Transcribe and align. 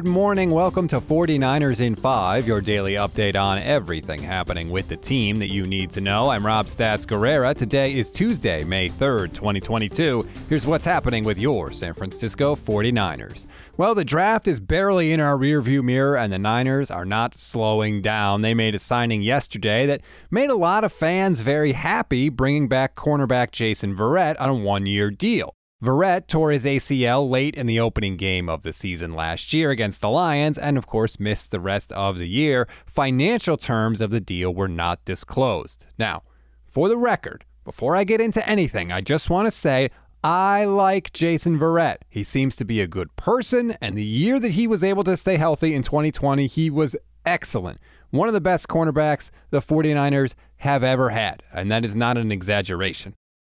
Good 0.00 0.08
morning. 0.08 0.50
Welcome 0.50 0.88
to 0.88 1.00
49ers 1.02 1.82
in 1.82 1.94
5, 1.94 2.46
your 2.46 2.62
daily 2.62 2.94
update 2.94 3.38
on 3.38 3.58
everything 3.58 4.22
happening 4.22 4.70
with 4.70 4.88
the 4.88 4.96
team 4.96 5.36
that 5.36 5.48
you 5.48 5.66
need 5.66 5.90
to 5.90 6.00
know. 6.00 6.30
I'm 6.30 6.46
Rob 6.46 6.64
Stats 6.64 7.04
Guerrera. 7.04 7.54
Today 7.54 7.94
is 7.94 8.10
Tuesday, 8.10 8.64
May 8.64 8.88
3rd, 8.88 9.34
2022. 9.34 10.26
Here's 10.48 10.64
what's 10.64 10.86
happening 10.86 11.22
with 11.22 11.38
your 11.38 11.70
San 11.70 11.92
Francisco 11.92 12.56
49ers. 12.56 13.44
Well, 13.76 13.94
the 13.94 14.02
draft 14.02 14.48
is 14.48 14.58
barely 14.58 15.12
in 15.12 15.20
our 15.20 15.36
rearview 15.36 15.82
mirror, 15.82 16.16
and 16.16 16.32
the 16.32 16.38
Niners 16.38 16.90
are 16.90 17.04
not 17.04 17.34
slowing 17.34 18.00
down. 18.00 18.40
They 18.40 18.54
made 18.54 18.74
a 18.74 18.78
signing 18.78 19.20
yesterday 19.20 19.84
that 19.84 20.00
made 20.30 20.48
a 20.48 20.56
lot 20.56 20.82
of 20.82 20.94
fans 20.94 21.42
very 21.42 21.72
happy, 21.72 22.30
bringing 22.30 22.68
back 22.68 22.94
cornerback 22.94 23.50
Jason 23.50 23.94
Verrett 23.94 24.40
on 24.40 24.48
a 24.48 24.54
one 24.54 24.86
year 24.86 25.10
deal. 25.10 25.54
Verrett 25.82 26.26
tore 26.26 26.50
his 26.50 26.66
ACL 26.66 27.28
late 27.28 27.56
in 27.56 27.66
the 27.66 27.80
opening 27.80 28.16
game 28.16 28.50
of 28.50 28.62
the 28.62 28.72
season 28.72 29.14
last 29.14 29.54
year 29.54 29.70
against 29.70 30.02
the 30.02 30.10
Lions 30.10 30.58
and, 30.58 30.76
of 30.76 30.86
course, 30.86 31.18
missed 31.18 31.50
the 31.50 31.60
rest 31.60 31.90
of 31.92 32.18
the 32.18 32.28
year. 32.28 32.68
Financial 32.84 33.56
terms 33.56 34.02
of 34.02 34.10
the 34.10 34.20
deal 34.20 34.52
were 34.52 34.68
not 34.68 35.02
disclosed. 35.06 35.86
Now, 35.98 36.22
for 36.66 36.90
the 36.90 36.98
record, 36.98 37.46
before 37.64 37.96
I 37.96 38.04
get 38.04 38.20
into 38.20 38.46
anything, 38.46 38.92
I 38.92 39.00
just 39.00 39.30
want 39.30 39.46
to 39.46 39.50
say 39.50 39.90
I 40.22 40.66
like 40.66 41.14
Jason 41.14 41.58
Verrett. 41.58 41.98
He 42.10 42.24
seems 42.24 42.56
to 42.56 42.66
be 42.66 42.82
a 42.82 42.86
good 42.86 43.16
person, 43.16 43.74
and 43.80 43.96
the 43.96 44.04
year 44.04 44.38
that 44.38 44.52
he 44.52 44.66
was 44.66 44.84
able 44.84 45.04
to 45.04 45.16
stay 45.16 45.36
healthy 45.36 45.74
in 45.74 45.82
2020, 45.82 46.46
he 46.46 46.68
was 46.68 46.94
excellent. 47.24 47.80
One 48.10 48.28
of 48.28 48.34
the 48.34 48.40
best 48.40 48.68
cornerbacks 48.68 49.30
the 49.48 49.60
49ers 49.60 50.34
have 50.56 50.84
ever 50.84 51.08
had, 51.08 51.42
and 51.54 51.70
that 51.70 51.86
is 51.86 51.96
not 51.96 52.18
an 52.18 52.30
exaggeration. 52.30 53.14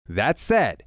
That 0.07 0.39
said, 0.39 0.83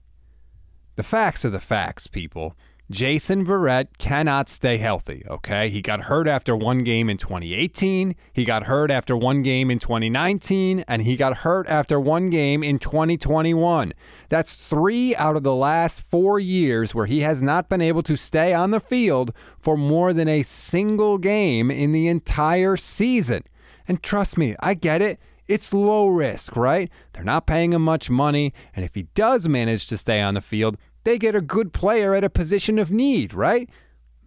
the 0.96 1.02
facts 1.02 1.45
are 1.45 1.50
the 1.50 1.60
facts, 1.60 2.06
people. 2.06 2.56
Jason 2.88 3.45
Verrett 3.45 3.98
cannot 3.98 4.48
stay 4.48 4.77
healthy, 4.77 5.24
okay? 5.28 5.69
He 5.69 5.82
got 5.82 6.02
hurt 6.02 6.28
after 6.28 6.55
one 6.55 6.84
game 6.84 7.10
in 7.10 7.16
2018, 7.16 8.14
he 8.33 8.44
got 8.44 8.64
hurt 8.64 8.92
after 8.92 9.16
one 9.16 9.42
game 9.42 9.72
in 9.72 9.80
2019, 9.80 10.84
and 10.86 11.03
he 11.03 11.16
got 11.16 11.38
hurt 11.38 11.66
after 11.69 11.98
one 11.98 12.30
game 12.30 12.62
in 12.62 12.78
2021. 12.78 13.92
That's 14.28 14.55
three 14.55 15.16
out 15.16 15.34
of 15.34 15.42
the 15.42 15.55
last 15.55 16.00
four 16.00 16.38
years 16.38 16.94
where 16.94 17.06
he 17.06 17.22
has 17.22 17.42
not 17.42 17.69
been 17.69 17.83
able 17.83 18.05
to 18.05 18.16
stay 18.16 18.55
on 18.55 18.70
the 18.70 18.81
field 18.81 19.33
for 19.58 19.77
more 19.77 20.12
than 20.12 20.28
a 20.28 20.44
single 20.44 21.19
game 21.19 21.72
in 21.72 21.91
the 21.91 22.06
entire 22.06 22.77
season. 22.77 23.42
And 23.88 24.00
trust 24.00 24.38
me, 24.38 24.55
I 24.60 24.75
get 24.75 25.03
it. 25.03 25.19
It's 25.48 25.72
low 25.72 26.08
risk, 26.08 26.56
right? 26.56 26.91
They're 27.12 27.22
not 27.25 27.47
paying 27.47 27.72
him 27.72 27.83
much 27.83 28.11
money, 28.11 28.52
and 28.75 28.84
if 28.84 28.94
he 28.94 29.05
does 29.14 29.48
manage 29.48 29.86
to 29.88 29.97
stay 29.97 30.20
on 30.20 30.34
the 30.34 30.41
field, 30.41 30.77
they 31.05 31.19
get 31.19 31.36
a 31.36 31.41
good 31.41 31.72
player 31.72 32.14
at 32.14 32.25
a 32.25 32.30
position 32.30 32.78
of 32.78 32.91
need, 32.91 33.33
right? 33.33 33.70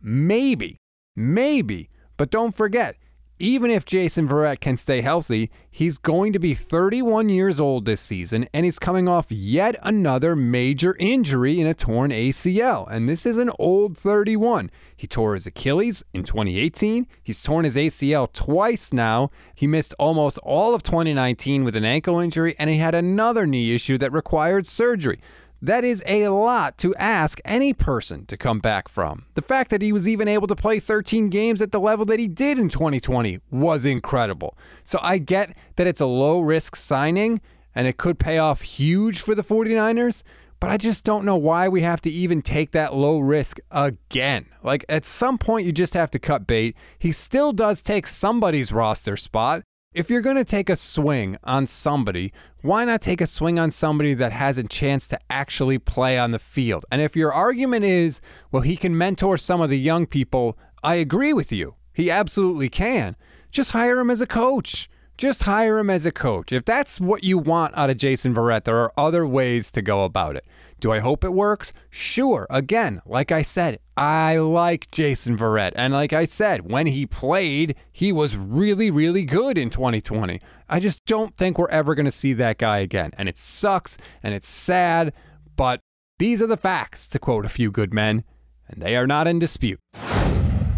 Maybe. 0.01 0.77
Maybe. 1.15 1.89
But 2.15 2.31
don't 2.31 2.55
forget, 2.55 2.95
even 3.39 3.71
if 3.71 3.85
Jason 3.85 4.27
Verrett 4.27 4.59
can 4.59 4.75
stay 4.75 5.01
healthy, 5.01 5.49
he's 5.71 5.97
going 5.97 6.33
to 6.33 6.39
be 6.39 6.53
31 6.53 7.29
years 7.29 7.59
old 7.59 7.85
this 7.85 8.01
season 8.01 8.47
and 8.53 8.65
he's 8.65 8.77
coming 8.77 9.07
off 9.07 9.31
yet 9.31 9.77
another 9.81 10.35
major 10.35 10.95
injury 10.99 11.59
in 11.59 11.65
a 11.65 11.73
torn 11.73 12.11
ACL. 12.11 12.85
And 12.91 13.07
this 13.07 13.25
is 13.25 13.37
an 13.37 13.49
old 13.57 13.97
31. 13.97 14.69
He 14.95 15.07
tore 15.07 15.35
his 15.35 15.47
Achilles 15.47 16.03
in 16.13 16.23
2018. 16.23 17.07
He's 17.23 17.41
torn 17.41 17.63
his 17.63 17.77
ACL 17.77 18.31
twice 18.33 18.91
now. 18.91 19.31
He 19.55 19.67
missed 19.67 19.93
almost 19.97 20.37
all 20.39 20.75
of 20.75 20.83
2019 20.83 21.63
with 21.63 21.77
an 21.77 21.85
ankle 21.85 22.19
injury 22.19 22.55
and 22.59 22.69
he 22.69 22.77
had 22.77 22.93
another 22.93 23.47
knee 23.47 23.73
issue 23.73 23.97
that 23.99 24.11
required 24.11 24.67
surgery. 24.67 25.19
That 25.61 25.83
is 25.83 26.01
a 26.05 26.29
lot 26.29 26.77
to 26.79 26.95
ask 26.95 27.39
any 27.43 27.73
person 27.73 28.25
to 28.27 28.37
come 28.37 28.59
back 28.59 28.87
from. 28.87 29.25
The 29.35 29.41
fact 29.41 29.71
that 29.71 29.81
he 29.81 29.91
was 29.91 30.07
even 30.07 30.27
able 30.27 30.47
to 30.47 30.55
play 30.55 30.79
13 30.79 31.29
games 31.29 31.61
at 31.61 31.71
the 31.71 31.79
level 31.79 32.05
that 32.05 32.19
he 32.19 32.29
did 32.29 32.57
in 32.57 32.69
2020 32.69 33.39
was 33.51 33.83
incredible. 33.83 34.57
So 34.83 34.99
I 35.01 35.17
get 35.17 35.55
that 35.75 35.87
it's 35.87 35.99
a 35.99 36.05
low 36.05 36.39
risk 36.39 36.77
signing 36.77 37.41
and 37.75 37.87
it 37.87 37.97
could 37.97 38.19
pay 38.19 38.37
off 38.37 38.61
huge 38.61 39.19
for 39.19 39.35
the 39.35 39.43
49ers, 39.43 40.23
but 40.59 40.69
I 40.69 40.77
just 40.77 41.03
don't 41.03 41.25
know 41.25 41.37
why 41.37 41.67
we 41.67 41.81
have 41.81 42.01
to 42.01 42.09
even 42.09 42.41
take 42.41 42.71
that 42.71 42.95
low 42.95 43.19
risk 43.19 43.59
again. 43.69 44.47
Like 44.63 44.85
at 44.89 45.05
some 45.05 45.37
point, 45.37 45.65
you 45.65 45.71
just 45.71 45.93
have 45.93 46.11
to 46.11 46.19
cut 46.19 46.47
bait. 46.47 46.75
He 46.97 47.11
still 47.11 47.53
does 47.53 47.81
take 47.81 48.07
somebody's 48.07 48.71
roster 48.71 49.17
spot. 49.17 49.63
If 49.91 50.11
you're 50.11 50.21
going 50.21 50.35
to 50.35 50.45
take 50.45 50.69
a 50.69 50.75
swing 50.75 51.37
on 51.43 51.65
somebody, 51.65 52.31
why 52.61 52.85
not 52.85 53.01
take 53.01 53.21
a 53.21 53.25
swing 53.25 53.57
on 53.57 53.71
somebody 53.71 54.13
that 54.13 54.31
has 54.31 54.59
a 54.59 54.63
chance 54.63 55.07
to 55.07 55.19
actually 55.31 55.79
play 55.79 56.15
on 56.15 56.29
the 56.29 56.37
field? 56.37 56.85
And 56.91 57.01
if 57.01 57.15
your 57.15 57.33
argument 57.33 57.85
is, 57.85 58.21
well, 58.51 58.61
he 58.61 58.77
can 58.77 58.95
mentor 58.95 59.35
some 59.35 59.61
of 59.61 59.71
the 59.71 59.79
young 59.79 60.05
people, 60.05 60.59
I 60.83 60.95
agree 60.95 61.33
with 61.33 61.51
you. 61.51 61.73
He 61.91 62.11
absolutely 62.11 62.69
can. 62.69 63.15
Just 63.49 63.71
hire 63.71 63.99
him 63.99 64.11
as 64.11 64.21
a 64.21 64.27
coach. 64.27 64.91
Just 65.19 65.43
hire 65.43 65.79
him 65.79 65.89
as 65.89 66.05
a 66.05 66.13
coach. 66.13 66.53
If 66.53 66.63
that's 66.63 67.01
what 67.01 67.25
you 67.25 67.37
want 67.37 67.77
out 67.77 67.89
of 67.89 67.97
Jason 67.97 68.33
Verrett, 68.33 68.63
there 68.63 68.77
are 68.77 68.93
other 68.95 69.27
ways 69.27 69.69
to 69.71 69.81
go 69.81 70.05
about 70.05 70.37
it. 70.37 70.45
Do 70.79 70.93
I 70.93 70.99
hope 70.99 71.25
it 71.25 71.33
works? 71.33 71.73
Sure. 71.89 72.47
Again, 72.49 73.01
like 73.05 73.29
I 73.29 73.41
said, 73.41 73.79
I 73.97 74.37
like 74.37 74.89
Jason 74.91 75.37
Verrett. 75.37 75.73
And 75.75 75.91
like 75.91 76.13
I 76.13 76.23
said, 76.23 76.71
when 76.71 76.87
he 76.87 77.05
played, 77.05 77.75
he 77.91 78.13
was 78.13 78.37
really, 78.37 78.89
really 78.89 79.25
good 79.25 79.57
in 79.57 79.69
2020. 79.69 80.39
I 80.69 80.79
just 80.79 81.05
don't 81.05 81.35
think 81.35 81.57
we're 81.57 81.67
ever 81.67 81.95
going 81.95 82.05
to 82.05 82.11
see 82.11 82.31
that 82.31 82.57
guy 82.57 82.77
again. 82.77 83.11
And 83.17 83.27
it 83.27 83.37
sucks 83.37 83.97
and 84.23 84.33
it's 84.33 84.47
sad, 84.47 85.11
but 85.57 85.81
these 86.17 86.41
are 86.41 86.47
the 86.47 86.55
facts, 86.55 87.07
to 87.07 87.19
quote 87.19 87.45
a 87.45 87.49
few 87.49 87.71
good 87.71 87.93
men, 87.93 88.23
and 88.69 88.81
they 88.81 88.95
are 88.95 89.05
not 89.05 89.27
in 89.27 89.37
dispute. 89.37 89.81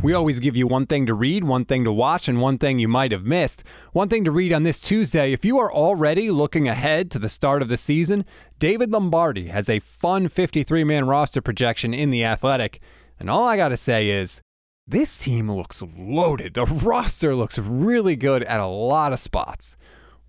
We 0.03 0.15
always 0.15 0.39
give 0.39 0.57
you 0.57 0.65
one 0.65 0.87
thing 0.87 1.05
to 1.05 1.13
read, 1.13 1.43
one 1.43 1.63
thing 1.63 1.83
to 1.83 1.91
watch, 1.91 2.27
and 2.27 2.41
one 2.41 2.57
thing 2.57 2.79
you 2.79 2.87
might 2.87 3.11
have 3.11 3.23
missed. 3.23 3.63
One 3.93 4.09
thing 4.09 4.23
to 4.23 4.31
read 4.31 4.51
on 4.51 4.63
this 4.63 4.79
Tuesday 4.79 5.31
if 5.31 5.45
you 5.45 5.59
are 5.59 5.71
already 5.71 6.31
looking 6.31 6.67
ahead 6.67 7.11
to 7.11 7.19
the 7.19 7.29
start 7.29 7.61
of 7.61 7.69
the 7.69 7.77
season, 7.77 8.25
David 8.57 8.89
Lombardi 8.89 9.49
has 9.49 9.69
a 9.69 9.77
fun 9.77 10.27
53 10.27 10.83
man 10.85 11.05
roster 11.05 11.39
projection 11.39 11.93
in 11.93 12.09
The 12.09 12.25
Athletic. 12.25 12.81
And 13.19 13.29
all 13.29 13.45
I 13.45 13.57
got 13.57 13.69
to 13.69 13.77
say 13.77 14.09
is, 14.09 14.41
this 14.87 15.19
team 15.19 15.51
looks 15.51 15.83
loaded. 15.95 16.55
The 16.55 16.65
roster 16.65 17.35
looks 17.35 17.59
really 17.59 18.15
good 18.15 18.41
at 18.45 18.59
a 18.59 18.65
lot 18.65 19.13
of 19.13 19.19
spots. 19.19 19.77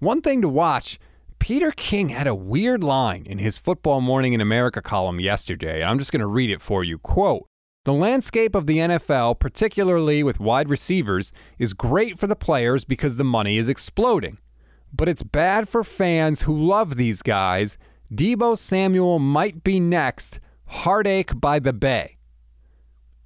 One 0.01 0.21
thing 0.21 0.43
to 0.43 0.49
watch 0.51 0.99
Peter 1.39 1.71
King 1.71 2.11
had 2.11 2.27
a 2.27 2.35
weird 2.35 2.85
line 2.85 3.25
in 3.25 3.39
his 3.39 3.57
Football 3.57 4.03
Morning 4.03 4.35
in 4.35 4.43
America 4.43 4.83
column 4.83 5.19
yesterday. 5.19 5.83
I'm 5.83 5.99
just 5.99 6.13
going 6.13 6.21
to 6.21 6.27
read 6.27 6.51
it 6.51 6.61
for 6.61 6.85
you. 6.85 6.99
Quote, 6.99 7.49
the 7.85 7.93
landscape 7.93 8.55
of 8.55 8.67
the 8.67 8.79
NFL, 8.79 9.41
particularly 9.41 10.23
with 10.23 10.39
wide 10.39 10.71
receivers, 10.71 11.33
is 11.59 11.75
great 11.75 12.19
for 12.19 12.29
the 12.29 12.37
players 12.37 12.85
because 12.85 13.17
the 13.17 13.25
money 13.25 13.57
is 13.57 13.69
exploding. 13.69 14.39
But 14.93 15.09
it's 15.09 15.25
bad 15.25 15.69
for 15.69 15.83
fans 15.83 16.43
who 16.43 16.57
love 16.57 16.97
these 16.97 17.23
guys. 17.23 17.77
Deebo 18.13 18.57
Samuel 18.57 19.19
might 19.19 19.65
be 19.65 19.81
next. 19.81 20.39
Heartache 20.67 21.41
by 21.41 21.59
the 21.59 21.73
Bay. 21.73 22.19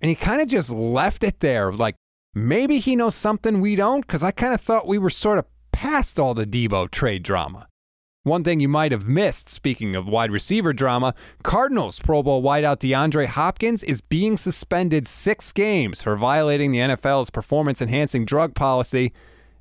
And 0.01 0.09
he 0.09 0.15
kind 0.15 0.41
of 0.41 0.49
just 0.49 0.71
left 0.71 1.23
it 1.23 1.41
there. 1.41 1.71
Like, 1.73 1.97
maybe 2.35 2.79
he 2.79 2.97
knows 2.97 3.15
something 3.15 3.61
we 3.61 3.77
don't, 3.77 4.03
because 4.03 4.23
I 4.23 4.31
kind 4.31 4.55
of 4.55 4.61
thought 4.61 4.87
we 4.87 4.99
were 4.99 5.11
sort 5.11 5.39
of 5.39 5.45
past 5.73 6.19
all 6.19 6.33
the 6.33 6.47
Deebo 6.47 6.91
trade 6.91 7.23
drama. 7.23 7.69
One 8.27 8.43
thing 8.43 8.59
you 8.59 8.69
might 8.69 8.91
have 8.91 9.07
missed, 9.07 9.49
speaking 9.49 9.95
of 9.95 10.09
wide 10.09 10.33
receiver 10.33 10.73
drama, 10.73 11.15
Cardinals 11.45 12.01
Pro 12.01 12.25
Bowl 12.25 12.43
wideout 12.43 12.79
DeAndre 12.79 13.27
Hopkins 13.27 13.85
is 13.85 14.01
being 14.01 14.37
suspended 14.37 15.07
six 15.07 15.53
games 15.53 16.03
for 16.03 16.17
violating 16.17 16.73
the 16.73 16.81
NFL's 16.81 17.31
performance 17.31 17.81
enhancing 17.81 18.25
drug 18.25 18.57
policy. 18.57 19.13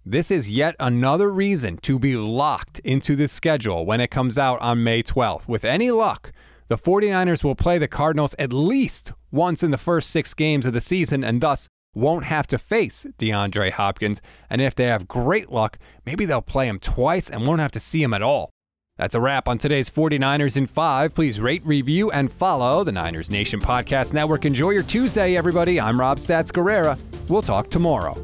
This 0.03 0.31
is 0.31 0.49
yet 0.49 0.75
another 0.79 1.31
reason 1.31 1.77
to 1.83 1.99
be 1.99 2.17
locked 2.17 2.79
into 2.79 3.15
the 3.15 3.27
schedule 3.27 3.85
when 3.85 4.01
it 4.01 4.09
comes 4.09 4.35
out 4.35 4.59
on 4.61 4.83
May 4.83 5.03
12th. 5.03 5.47
With 5.47 5.63
any 5.63 5.91
luck, 5.91 6.31
the 6.67 6.75
49ers 6.75 7.43
will 7.43 7.53
play 7.53 7.77
the 7.77 7.87
Cardinals 7.87 8.33
at 8.39 8.51
least 8.51 9.11
once 9.29 9.61
in 9.61 9.69
the 9.69 9.77
first 9.77 10.09
six 10.09 10.33
games 10.33 10.65
of 10.65 10.73
the 10.73 10.81
season 10.81 11.23
and 11.23 11.39
thus 11.39 11.67
won't 11.93 12.25
have 12.25 12.47
to 12.47 12.57
face 12.57 13.05
DeAndre 13.19 13.73
Hopkins. 13.73 14.23
And 14.49 14.59
if 14.59 14.73
they 14.73 14.85
have 14.85 15.07
great 15.07 15.51
luck, 15.51 15.77
maybe 16.03 16.25
they'll 16.25 16.41
play 16.41 16.67
him 16.67 16.79
twice 16.79 17.29
and 17.29 17.45
won't 17.45 17.61
have 17.61 17.71
to 17.73 17.79
see 17.79 18.01
him 18.01 18.15
at 18.15 18.23
all. 18.23 18.54
That's 18.97 19.13
a 19.13 19.19
wrap 19.19 19.49
on 19.49 19.57
today's 19.57 19.89
49ers 19.89 20.55
in 20.55 20.67
5. 20.67 21.13
Please 21.13 21.41
rate, 21.41 21.65
review, 21.65 22.11
and 22.11 22.31
follow 22.31 22.85
the 22.85 22.93
Niners 22.93 23.29
Nation 23.29 23.59
Podcast 23.59 24.13
Network. 24.13 24.45
Enjoy 24.45 24.69
your 24.69 24.83
Tuesday, 24.83 25.35
everybody. 25.35 25.81
I'm 25.81 25.99
Rob 25.99 26.17
Stats 26.17 26.49
Guerrera. 26.49 26.97
We'll 27.29 27.41
talk 27.41 27.69
tomorrow. 27.69 28.15